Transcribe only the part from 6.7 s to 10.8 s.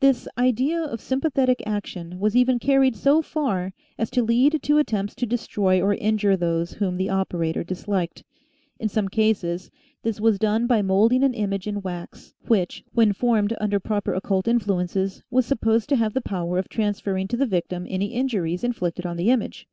whom the operator disliked. In some cases this was done